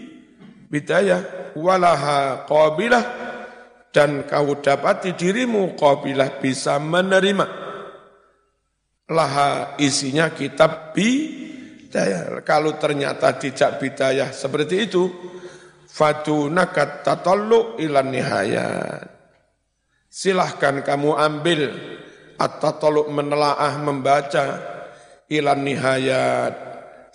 bidayah. 0.74 1.54
Walaha 1.54 2.42
qabilah. 2.50 3.04
Dan 3.94 4.26
kau 4.26 4.58
dapati 4.58 5.14
dirimu 5.14 5.78
qabilah 5.78 6.42
bisa 6.42 6.82
menerima. 6.82 7.46
Laha 9.14 9.78
isinya 9.78 10.34
kitab 10.34 10.90
bi 10.90 11.30
bidayah. 11.94 12.42
Kalau 12.42 12.74
ternyata 12.74 13.38
tidak 13.38 13.78
bidayah 13.78 14.34
seperti 14.34 14.90
itu, 14.90 15.06
fadunakat 15.86 17.06
tatallu 17.06 17.78
ilan 17.78 18.10
nihayat. 18.10 19.06
Silahkan 20.10 20.82
kamu 20.82 21.14
ambil 21.14 21.62
at-tatallu 22.38 23.10
menelaah 23.14 23.78
membaca 23.78 24.46
ilan 25.30 25.60
nihayat 25.62 26.54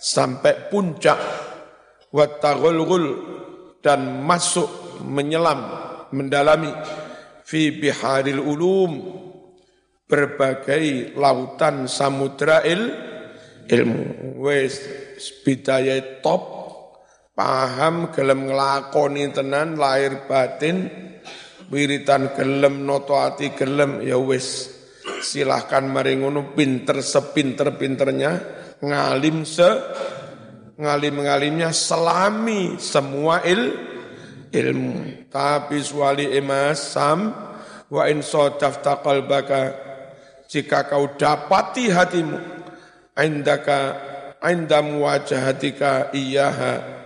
sampai 0.00 0.72
puncak 0.72 1.20
wattaghulghul 2.08 3.08
dan 3.80 4.24
masuk 4.24 5.00
menyelam 5.04 5.64
mendalami 6.12 6.72
fi 7.44 7.72
biharil 7.74 8.40
ulum 8.40 8.92
berbagai 10.04 11.16
lautan 11.16 11.86
samudra 11.86 12.62
il 12.66 12.82
ilmu. 13.70 14.36
Wis 14.42 14.82
bidaya 15.44 16.20
top 16.24 16.42
paham 17.36 18.10
gelem 18.12 18.50
nglakoni 18.50 19.30
tenan 19.32 19.78
lahir 19.78 20.26
batin 20.28 20.90
wiritan 21.70 22.34
gelem 22.34 22.82
noto 22.82 23.16
ati 23.16 23.54
gelem 23.54 24.02
ya 24.02 24.18
wis 24.18 24.76
silahkan 25.22 25.86
mari 25.86 26.18
ngono 26.18 26.52
pinter 26.52 27.00
sepinter-pinternya 27.00 28.32
ngalim 28.82 29.46
se 29.46 29.68
ngalim-ngalimnya 30.80 31.70
selami 31.76 32.80
semua 32.80 33.44
il 33.44 33.76
ilmu. 34.48 35.28
Tapi 35.28 35.78
suali 35.84 36.32
emas 36.32 36.96
sam 36.96 37.30
wa 37.92 38.02
in 38.08 38.24
sadafta 38.24 39.04
qalbaka 39.04 39.60
jika 40.48 40.88
kau 40.88 41.14
dapati 41.14 41.92
hatimu 41.92 42.38
indaka 43.20 43.80
inda 44.40 44.80
muwajahatika 44.80 46.16
iyaha. 46.16 46.98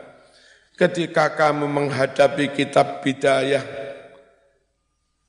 Ketika 0.74 1.34
kamu 1.38 1.70
menghadapi 1.70 2.50
kitab 2.50 3.02
bidayah 3.06 3.62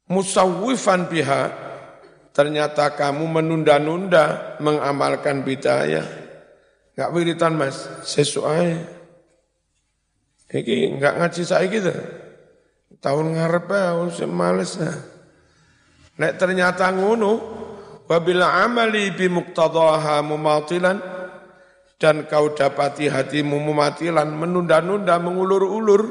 musawwifan 0.10 1.06
biha 1.06 1.54
ternyata 2.34 2.90
kamu 2.98 3.30
menunda-nunda 3.30 4.58
mengamalkan 4.58 5.46
bidayah 5.46 6.25
enggak 6.96 7.12
wiritan 7.12 7.54
mas. 7.60 7.86
Sesuai 8.08 8.80
iki 10.56 10.96
enggak 10.96 11.20
ngaji 11.20 11.42
saya 11.44 11.68
gitu 11.68 11.92
tahun 13.04 13.36
ngarep 13.36 13.68
ya 13.70 14.26
males 14.26 14.80
nah 14.80 14.98
nek 16.16 16.40
ternyata 16.40 16.90
ngono 16.96 17.56
Wabila 18.06 18.62
amali 18.62 19.10
bimuktadaha 19.18 20.22
mumatilan 20.22 21.02
dan 21.98 22.30
kau 22.30 22.54
dapati 22.54 23.10
hatimu 23.10 23.58
mematilan 23.58 24.30
menunda-nunda 24.30 25.18
mengulur-ulur 25.18 26.06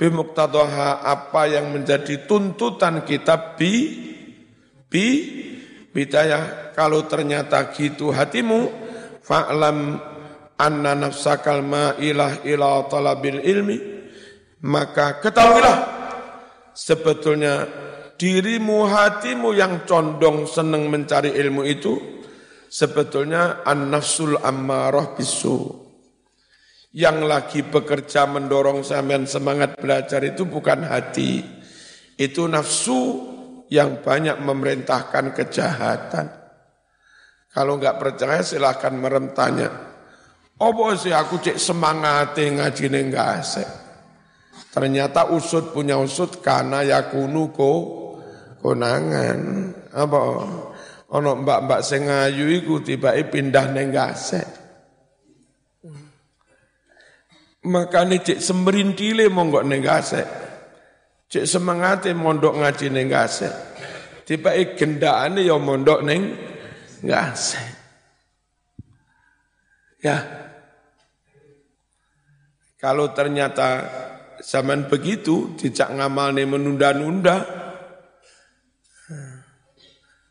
bimuktadaha 0.00 1.04
apa 1.04 1.52
yang 1.52 1.68
menjadi 1.76 2.24
tuntutan 2.24 3.04
kitab 3.04 3.60
bi 3.60 3.92
bi 4.88 5.06
bidayah. 5.92 6.72
Kalau 6.72 7.04
ternyata 7.04 7.76
gitu 7.76 8.08
hatimu 8.08 8.72
fa'lam 9.30 9.94
anna 10.58 10.92
nafsakal 10.98 11.62
ma'ilah 11.62 12.42
ila 12.42 12.90
talabil 12.90 13.38
ilmi 13.46 13.78
maka 14.66 15.22
ketahuilah 15.22 15.78
sebetulnya 16.74 17.70
dirimu, 18.20 18.84
hatimu 18.84 19.56
yang 19.56 19.88
condong 19.88 20.44
senang 20.44 20.92
mencari 20.92 21.32
ilmu 21.32 21.62
itu 21.64 21.96
sebetulnya 22.68 23.64
an-nafsul 23.64 24.36
ammarah 24.36 25.16
bisu. 25.16 25.80
Yang 26.90 27.18
lagi 27.22 27.60
bekerja 27.62 28.26
mendorong 28.26 28.82
sampean 28.82 29.24
semangat 29.24 29.78
belajar 29.78 30.20
itu 30.26 30.42
bukan 30.44 30.84
hati. 30.84 31.38
Itu 32.18 32.50
nafsu 32.50 33.30
yang 33.70 34.02
banyak 34.02 34.42
memerintahkan 34.42 35.30
kejahatan. 35.32 36.39
Kalau 37.50 37.78
enggak 37.78 37.98
percaya 37.98 38.42
silahkan 38.46 38.94
merem 38.94 39.34
tanya. 39.34 39.68
Apa 40.60 40.84
sih 40.94 41.10
aku 41.10 41.42
cek 41.42 41.58
semangat 41.58 42.38
ngaji 42.38 42.84
enggak 42.88 43.28
asik. 43.42 43.68
Ternyata 44.70 45.34
usut 45.34 45.74
punya 45.74 45.98
usut 45.98 46.38
karena 46.38 46.86
yakunu 46.86 47.50
ko 47.50 47.72
konangan. 48.62 49.40
Apa? 49.90 50.18
Ono 51.10 51.30
mbak-mbak 51.42 51.82
sing 51.82 52.06
ayu 52.06 52.46
iku 52.54 52.78
tibake 52.86 53.26
pindah 53.34 53.74
ning 53.74 53.90
gasek 53.90 54.60
makane 57.66 58.24
cek 58.24 58.40
semrintile 58.40 59.28
monggo 59.28 59.60
ning 59.60 59.84
gasek 59.84 60.24
cek 61.28 61.44
semangate 61.44 62.16
mondok 62.16 62.56
ngaji 62.56 62.86
ning 62.88 63.06
gasek 63.12 63.52
tibake 64.24 64.80
gendakane 64.80 65.44
ya 65.44 65.60
mondok 65.60 66.00
ning 66.00 66.32
gasek 67.04 67.80
Ya. 70.00 70.16
Kalau 72.80 73.12
ternyata 73.12 73.84
zaman 74.40 74.88
begitu 74.88 75.52
dijak 75.60 75.92
ngamal 75.92 76.32
nih 76.32 76.48
menunda-nunda, 76.48 77.44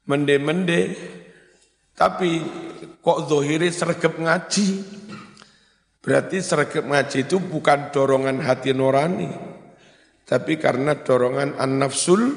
mende-mende, 0.10 0.97
tapi 1.93 2.41
kok 3.05 3.29
zohiri 3.29 3.69
sergap 3.69 4.17
ngaji. 4.17 4.97
Berarti 6.01 6.41
sergap 6.41 6.89
ngaji 6.89 7.29
itu 7.29 7.38
bukan 7.38 7.93
dorongan 7.93 8.41
hati 8.41 8.73
nurani, 8.73 9.29
tapi 10.25 10.58
karena 10.58 10.97
dorongan 10.97 11.62
an-nafsul 11.62 12.34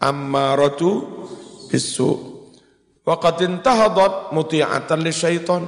ammaratu 0.00 1.04
bisu. 1.68 2.29
Waqad 3.10 3.42
intahadat 3.42 4.30
muti'atan 4.30 5.02
li 5.02 5.10
syaitan. 5.10 5.66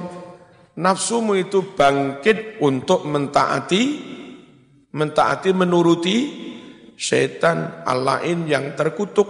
Nafsumu 0.79 1.35
itu 1.35 1.75
bangkit 1.75 2.63
untuk 2.63 3.03
mentaati 3.03 3.83
mentaati 4.95 5.51
menuruti 5.51 6.17
syaitan 6.95 7.83
al-lain 7.83 8.47
yang 8.47 8.71
terkutuk 8.77 9.27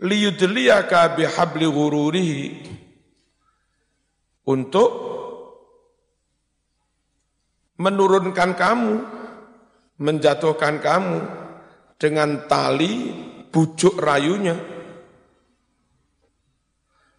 liyudliyaka 0.00 1.16
bihabli 1.16 1.66
ghururihi 1.66 2.44
untuk 4.46 4.90
menurunkan 7.76 8.50
kamu, 8.56 8.94
menjatuhkan 10.00 10.80
kamu 10.80 11.18
dengan 11.96 12.44
tali 12.46 13.12
bujuk 13.50 13.96
rayunya. 13.96 14.75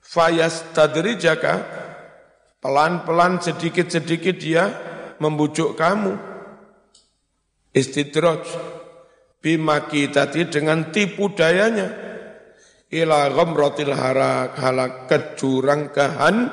Fayas 0.07 0.63
tadrijaka 0.71 1.67
pelan-pelan 2.63 3.43
sedikit-sedikit 3.43 4.39
dia 4.39 4.71
membujuk 5.19 5.75
kamu. 5.75 6.15
Istidraj. 7.75 8.47
Bimaki 9.37 10.09
tadi 10.09 10.47
dengan 10.47 10.89
tipu 10.95 11.29
dayanya. 11.35 11.91
Ila 12.87 13.27
ghamratil 13.35 13.91
harak 13.91 14.55
halak 14.55 15.11
kecurang 15.11 15.91
kehan 15.91 16.47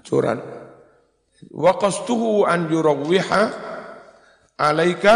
curan 0.00 0.40
wa 1.50 1.72
qastuhu 1.76 2.48
an 2.48 2.70
yurawwiha 2.70 3.42
alaika 4.56 5.14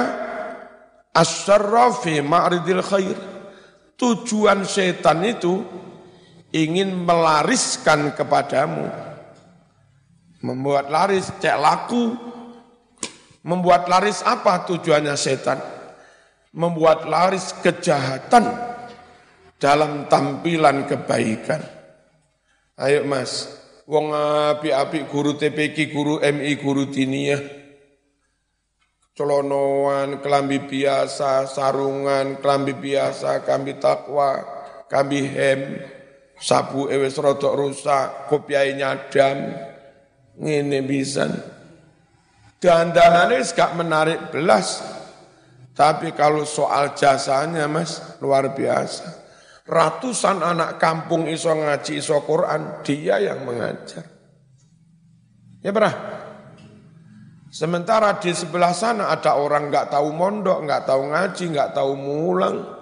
asyarra 1.14 1.95
fi 1.95 2.19
ma'ridil 2.21 2.83
khair. 2.83 3.16
Tujuan 3.97 4.69
setan 4.69 5.25
itu 5.25 5.64
ingin 6.57 7.05
melariskan 7.05 8.16
kepadamu 8.16 8.88
membuat 10.40 10.88
laris 10.88 11.29
cek 11.37 11.57
laku 11.61 12.16
membuat 13.47 13.87
laris 13.87 14.27
apa 14.27 14.66
tujuannya 14.66 15.14
setan? 15.14 15.62
Membuat 16.57 17.05
laris 17.07 17.53
kejahatan 17.61 18.49
dalam 19.61 20.11
tampilan 20.11 20.88
kebaikan. 20.88 21.62
Ayo 22.77 23.05
mas, 23.05 23.47
wong 23.87 24.12
api-api 24.57 25.07
guru 25.09 25.37
TPK, 25.37 25.92
guru 25.92 26.21
MI, 26.21 26.57
guru 26.61 26.88
diniyah, 26.88 27.40
celonoan, 29.16 30.21
kelambi 30.21 30.64
biasa, 30.64 31.49
sarungan, 31.49 32.40
kelambi 32.40 32.77
biasa, 32.77 33.45
kambi 33.45 33.77
takwa, 33.81 34.45
kambi 34.88 35.21
hem, 35.25 35.61
sabu 36.37 36.88
ewes 36.92 37.16
rodok 37.16 37.57
rusak, 37.57 38.29
kopiai 38.29 38.77
nyadam, 38.77 39.57
ngene 40.40 40.81
bisa. 40.85 41.29
Dandanannya 42.57 43.44
gak 43.44 43.77
menarik 43.77 44.20
belas, 44.33 44.81
tapi 45.77 46.16
kalau 46.16 46.49
soal 46.49 46.96
jasanya 46.96 47.68
mas, 47.68 48.16
luar 48.25 48.57
biasa. 48.57 49.29
Ratusan 49.66 50.40
anak 50.40 50.79
kampung 50.79 51.27
iso 51.27 51.51
ngaji 51.53 52.01
iso 52.01 52.16
Quran, 52.25 52.81
dia 52.87 53.18
yang 53.18 53.44
mengajar. 53.44 54.07
Ya 55.61 55.75
pernah? 55.75 55.94
Sementara 57.51 58.20
di 58.20 58.37
sebelah 58.37 58.77
sana 58.77 59.09
ada 59.11 59.35
orang 59.40 59.72
nggak 59.72 59.90
tahu 59.90 60.12
mondok, 60.12 60.61
nggak 60.64 60.83
tahu 60.87 61.03
ngaji, 61.09 61.44
nggak 61.57 61.70
tahu 61.72 61.92
mulang. 61.96 62.76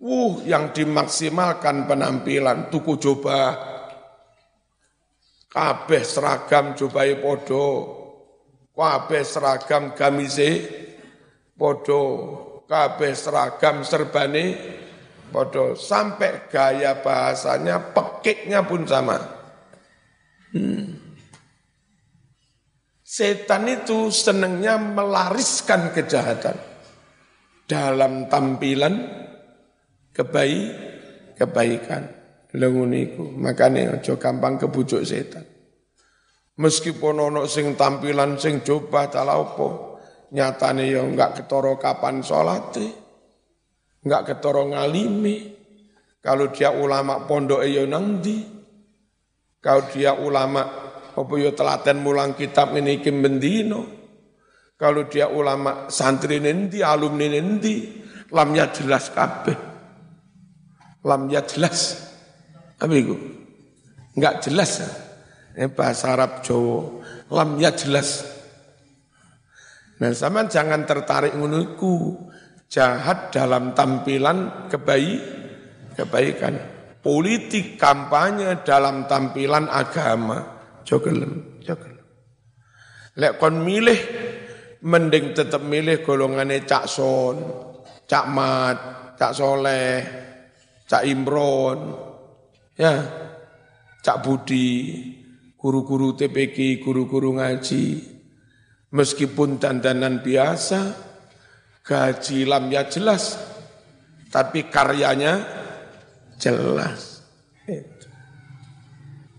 Wuh, 0.00 0.40
yang 0.48 0.72
dimaksimalkan 0.72 1.84
penampilan, 1.84 2.72
tuku 2.72 2.96
coba. 2.96 3.40
Kabeh 5.50 6.02
seragam 6.02 6.72
cobai 6.72 7.20
podo. 7.20 7.66
Kabeh 8.72 9.22
seragam 9.22 9.92
gamise 9.92 10.50
podo. 11.52 12.02
Kabeh 12.64 13.12
seragam 13.12 13.82
serbane 13.84 14.44
Bodoh 15.30 15.78
sampai 15.78 16.50
gaya 16.50 16.98
bahasanya, 16.98 17.94
pekiknya 17.94 18.66
pun 18.66 18.82
sama. 18.82 19.14
Hmm. 20.50 20.98
Setan 23.06 23.70
itu 23.70 24.10
senangnya 24.10 24.74
melariskan 24.78 25.94
kejahatan 25.94 26.58
dalam 27.70 28.26
tampilan 28.26 28.94
kebaik 30.14 30.68
kebaikan. 31.38 32.20
Lenguniku, 32.50 33.30
makanya 33.30 33.94
ojo 33.94 34.18
gampang 34.18 34.58
kebujuk 34.58 35.06
setan. 35.06 35.46
Meskipun 36.58 37.30
ono 37.30 37.46
sing 37.46 37.78
tampilan 37.78 38.42
sing 38.42 38.66
coba 38.66 39.06
talaopo, 39.06 39.96
nyatane 40.34 40.90
ya 40.90 41.06
enggak 41.06 41.38
ketoro 41.38 41.78
kapan 41.78 42.26
sholat 42.26 42.74
Enggak 44.02 44.34
ketoro 44.34 44.66
ngalimi. 44.66 45.56
Kalau 46.18 46.50
dia 46.50 46.74
ulama 46.74 47.22
pondok 47.24 47.62
ya 47.64 47.86
nangdi. 47.86 48.44
Kalau 49.62 49.86
dia 49.92 50.18
ulama 50.18 50.62
apa 51.14 51.32
yo 51.38 51.54
telaten 51.54 52.02
mulang 52.02 52.34
kitab 52.34 52.74
ini 52.74 52.98
kim 52.98 53.22
bendino. 53.22 53.86
Kalau 54.74 55.06
dia 55.06 55.30
ulama 55.30 55.86
santri 55.92 56.40
nendi, 56.40 56.80
alumni 56.80 57.28
nendi, 57.28 58.00
lamnya 58.32 58.72
jelas 58.72 59.12
kabeh. 59.12 59.69
Lamnya 61.00 61.40
jelas. 61.44 61.96
Apa 62.76 62.92
itu? 62.92 63.16
Enggak 64.16 64.44
jelas. 64.44 64.84
Ini 65.56 65.72
bahasa 65.72 66.12
Arab 66.12 66.44
Jawa. 66.44 67.00
Lamnya 67.32 67.72
jelas. 67.72 68.24
Nah, 70.00 70.16
sama 70.16 70.48
jangan 70.48 70.88
tertarik 70.88 71.36
menurutku 71.36 72.16
jahat 72.72 73.28
dalam 73.34 73.76
tampilan 73.76 74.68
kebaik, 74.72 75.20
kebaikan. 75.98 76.56
Politik 77.00 77.76
kampanye 77.76 78.64
dalam 78.64 79.04
tampilan 79.04 79.68
agama. 79.68 80.60
Jogelem, 80.84 81.60
jogelem. 81.60 82.00
Lek 83.20 83.36
kon 83.36 83.60
milih, 83.60 84.00
mending 84.84 85.36
tetap 85.36 85.60
milih 85.60 86.00
golongannya 86.00 86.64
Cak 86.64 86.84
Son, 86.88 87.36
Cak 88.08 88.26
Mat, 88.32 88.78
Cak 89.20 89.32
Soleh, 89.36 90.00
Cak 90.90 91.06
Imron, 91.06 91.94
ya, 92.74 92.98
Cak 94.02 94.26
Budi, 94.26 94.98
guru-guru 95.54 96.18
TPK, 96.18 96.82
guru-guru 96.82 97.38
ngaji. 97.38 98.18
Meskipun 98.90 99.62
dandanan 99.62 100.18
biasa, 100.18 101.10
Gaji 101.86 102.42
lamnya 102.42 102.90
jelas, 102.90 103.38
tapi 104.34 104.66
karyanya 104.66 105.46
jelas. 106.38 107.22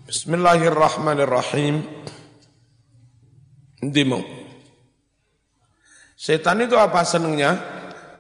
Bismillahirrahmanirrahim. 0.07 1.83
Dimo. 3.79 4.19
Setan 6.15 6.63
itu 6.63 6.75
apa 6.75 7.07
senangnya? 7.07 7.55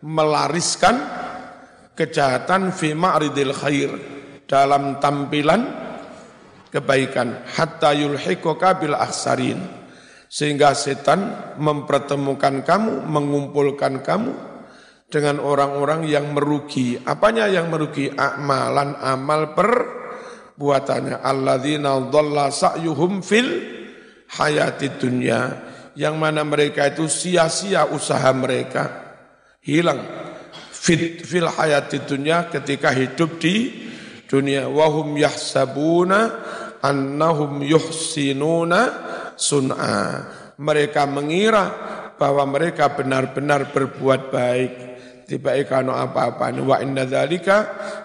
Melariskan 0.01 1.20
kejahatan 1.95 2.71
fi 2.71 2.95
ma'ridil 2.95 3.53
khair 3.55 3.91
dalam 4.47 4.99
tampilan 4.99 5.61
kebaikan 6.71 7.43
hatta 7.51 7.91
yulhiqaka 7.91 8.79
bil 8.79 8.95
ahsarin 8.95 9.81
sehingga 10.31 10.71
setan 10.71 11.53
mempertemukan 11.59 12.63
kamu, 12.63 13.03
mengumpulkan 13.03 13.99
kamu 13.99 14.31
dengan 15.11 15.43
orang-orang 15.43 16.07
yang 16.07 16.31
merugi. 16.31 16.95
Apanya 17.03 17.51
yang 17.51 17.67
merugi? 17.67 18.07
Amalan 18.07 18.95
amal 18.95 19.51
perbuatannya. 19.51 21.19
Alladzina 21.19 21.99
dhalla 22.07 22.47
sa'yuhum 22.47 23.19
fil 23.19 23.49
hayati 24.39 24.95
dunya. 24.95 25.67
Yang 25.99 26.15
mana 26.15 26.47
mereka 26.47 26.87
itu 26.87 27.11
sia-sia 27.11 27.91
usaha 27.91 28.31
mereka. 28.31 28.83
Hilang. 29.59 30.30
Fit, 30.81 31.21
fil 31.21 31.45
hayati 31.45 32.01
dunya 32.09 32.49
ketika 32.49 32.89
hidup 32.89 33.37
di 33.37 33.85
dunia. 34.25 34.65
Wahum 34.65 35.13
yahsabuna 35.13 36.41
annahum 36.81 37.61
yuhsinuna 37.61 38.81
sun'a. 39.37 40.25
Mereka 40.57 41.05
mengira 41.05 41.65
bahwa 42.17 42.49
mereka 42.49 42.97
benar-benar 42.97 43.69
berbuat 43.69 44.33
baik. 44.33 44.71
Tiba 45.29 45.53
ikano 45.53 45.93
apa-apa. 45.93 46.49
Wa 46.65 46.81
inna 46.81 47.05
dzalika 47.05 47.57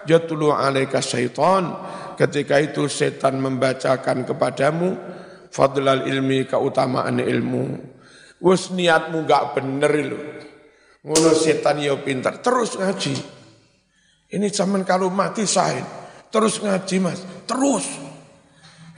jatulu 0.05 0.53
alaika 0.53 1.01
syaitan. 1.01 1.73
Ketika 2.13 2.61
itu 2.61 2.85
setan 2.85 3.41
membacakan 3.41 4.21
kepadamu 4.21 4.93
fadlal 5.49 6.05
ilmi 6.05 6.45
keutamaan 6.45 7.17
ilmu. 7.25 7.65
Wes 8.37 8.69
niatmu 8.69 9.25
gak 9.25 9.57
bener 9.57 9.93
lho. 9.97 10.21
Ngono 11.07 11.31
setan 11.31 11.79
ya 11.79 11.95
pintar, 11.95 12.43
terus 12.43 12.75
ngaji. 12.75 13.15
Ini 14.27 14.47
zaman 14.51 14.83
kalau 14.83 15.07
mati 15.07 15.47
sahid, 15.47 15.87
terus 16.27 16.59
ngaji 16.59 16.95
mas, 16.99 17.23
terus. 17.47 17.87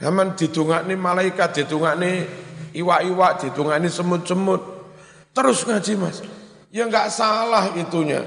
Zaman 0.02 0.34
didungakni 0.34 0.98
malaikat, 0.98 1.62
didungakni 1.62 2.26
iwa-iwa, 2.74 3.38
didungakni 3.38 3.86
semut-semut, 3.86 4.58
terus 5.30 5.62
ngaji 5.62 5.92
mas. 6.02 6.18
Ya 6.74 6.90
enggak 6.90 7.14
salah 7.14 7.78
itunya. 7.78 8.26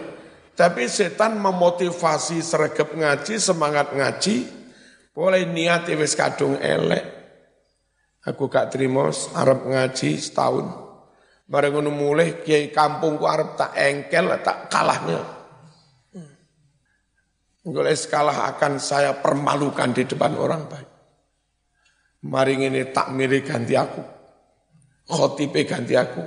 Tapi 0.53 0.87
setan 0.87 1.35
memotivasi 1.43 2.39
sergap 2.39 2.95
ngaji, 2.95 3.35
semangat 3.35 3.91
ngaji, 3.91 4.47
boleh 5.11 5.43
niat 5.49 5.91
wis 5.97 6.15
kadung 6.15 6.55
elek. 6.55 7.03
Aku 8.23 8.47
gak 8.47 8.71
terima 8.71 9.11
Arab 9.35 9.67
ngaji 9.67 10.15
setahun. 10.15 10.82
Bareng 11.43 11.75
ngono 11.75 11.91
mulai 11.91 12.39
kiai 12.39 12.71
kampungku 12.71 13.27
Arab 13.27 13.59
tak 13.59 13.75
engkel 13.75 14.31
tak 14.39 14.71
kalahnya. 14.71 15.21
Golek 17.63 17.95
kalah 18.11 18.51
akan 18.51 18.75
saya 18.75 19.15
permalukan 19.23 19.95
di 19.95 20.03
depan 20.03 20.35
orang 20.35 20.67
baik. 20.67 20.89
Mari 22.27 22.59
ini 22.59 22.91
takmiri 22.91 23.39
ganti 23.39 23.75
aku. 23.75 24.03
Khotibe 25.07 25.63
ganti 25.63 25.95
aku. 25.95 26.23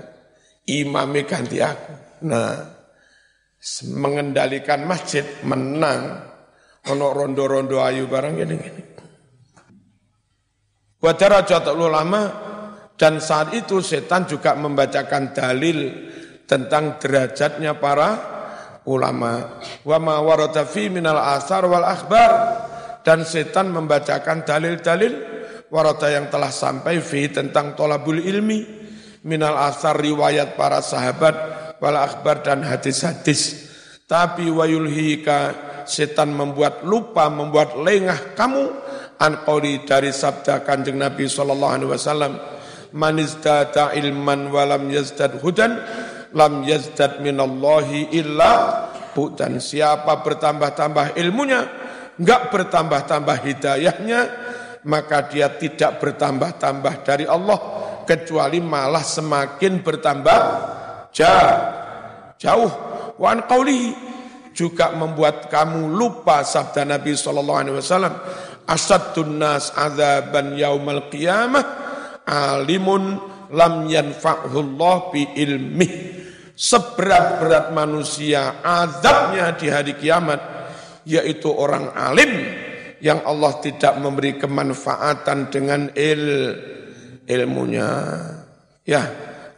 Imame 0.68 1.29
ganti 1.29 1.61
aku. 1.61 1.92
Nah, 2.24 2.57
mengendalikan 3.92 4.88
masjid 4.88 5.24
menang. 5.44 6.24
Ono 6.88 7.07
rondo-rondo 7.12 7.85
ayu 7.85 8.09
barang 8.09 8.33
gini-gini. 8.37 8.83
Wadarajat 11.05 11.68
ulama 11.76 12.20
dan 12.97 13.21
saat 13.21 13.53
itu 13.53 13.85
setan 13.85 14.25
juga 14.25 14.57
membacakan 14.57 15.37
dalil 15.37 15.79
tentang 16.49 16.97
derajatnya 16.97 17.77
para 17.77 18.09
ulama. 18.89 19.61
Wa 19.85 20.01
ma 20.01 20.17
warada 20.25 20.65
fi 20.65 20.89
minal 20.89 21.21
asar 21.21 21.69
wal 21.69 21.85
akhbar 21.85 22.31
dan 23.05 23.29
setan 23.29 23.69
membacakan 23.71 24.49
dalil-dalil 24.49 25.13
warada 25.69 26.09
yang 26.09 26.33
telah 26.33 26.49
sampai 26.49 27.05
fi 27.05 27.29
tentang 27.29 27.77
tolabul 27.77 28.17
ilmi 28.17 28.65
minal 29.29 29.61
asar 29.61 29.99
riwayat 29.99 30.57
para 30.57 30.81
sahabat 30.81 31.35
wal 31.83 32.01
akhbar 32.01 32.41
dan 32.41 32.65
hadis-hadis. 32.65 33.69
Tapi 34.07 34.49
wayulhika 34.49 35.53
setan 35.85 36.33
membuat 36.33 36.87
lupa, 36.87 37.27
membuat 37.29 37.75
lengah 37.77 38.33
kamu 38.39 38.65
an 39.19 39.45
dari 39.85 40.15
sabda 40.15 40.63
kanjeng 40.63 40.97
Nabi 40.97 41.27
sallallahu 41.27 41.75
alaihi 41.75 41.91
wasallam 41.91 42.56
man 42.94 43.18
izdada 43.18 43.96
ilman 43.96 44.53
wa 44.53 44.62
lam 44.68 44.87
yazdad 44.92 45.40
hudan 45.42 45.81
lam 46.37 46.62
yazdad 46.62 47.18
minallahi 47.25 48.12
illa 48.14 48.53
budan 49.16 49.59
siapa 49.59 50.20
bertambah-tambah 50.20 51.16
ilmunya 51.16 51.61
enggak 52.20 52.53
bertambah-tambah 52.53 53.37
hidayahnya 53.42 54.20
maka 54.87 55.27
dia 55.27 55.51
tidak 55.59 55.99
bertambah-tambah 55.99 56.94
dari 57.03 57.27
Allah 57.27 57.59
kecuali 58.07 58.62
malah 58.62 59.03
semakin 59.03 59.83
bertambah 59.83 60.40
jauh. 61.11 61.59
Jauh 62.37 62.72
wan 63.16 63.49
qaulihi 63.49 63.96
juga 64.53 64.92
membuat 64.92 65.49
kamu 65.49 65.92
lupa 65.92 66.44
sabda 66.44 66.85
Nabi 66.85 67.16
sallallahu 67.16 67.61
alaihi 67.61 67.77
wasallam 67.81 68.14
asaddun 68.68 69.40
nas 69.40 69.72
adzaban 69.72 70.57
yaumal 70.57 71.09
qiyamah 71.12 71.86
alimun 72.27 73.23
lam 73.55 73.87
yanfa'hullah 73.87 75.15
bi 75.15 75.23
ilmih. 75.39 75.93
Seberat-berat 76.57 77.71
manusia 77.77 78.65
azabnya 78.65 79.55
di 79.61 79.69
hari 79.69 79.93
kiamat 79.95 80.41
yaitu 81.05 81.53
orang 81.53 81.93
alim 81.93 82.33
yang 82.99 83.21
Allah 83.29 83.61
tidak 83.61 83.95
memberi 84.01 84.41
kemanfaatan 84.41 85.53
dengan 85.53 85.93
il 85.93 86.25
ilmunya. 87.29 87.91
Ya, 88.87 89.03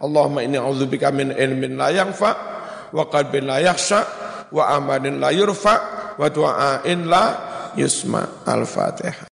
Allahumma 0.02 0.42
inni 0.42 0.58
a'udzubika 0.58 1.14
min 1.14 1.32
ilmin 1.32 1.78
la 1.78 1.94
yanfa 1.94 2.30
wa 2.92 3.04
qalbin 3.06 3.46
la 3.46 3.62
yakhsha 3.62 4.00
wa 4.50 4.72
amalin 4.72 5.20
la 5.20 5.30
yurfa 5.30 5.74
wa 6.16 6.26
du'ain 6.28 7.06
la 7.06 7.24
yusma. 7.78 8.42
Al-Fatihah. 8.42 9.26